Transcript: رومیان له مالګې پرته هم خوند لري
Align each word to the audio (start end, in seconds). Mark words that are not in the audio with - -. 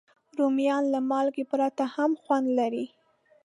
رومیان 0.37 0.83
له 0.93 0.99
مالګې 1.09 1.43
پرته 1.51 1.83
هم 1.95 2.11
خوند 2.21 2.47
لري 2.59 2.85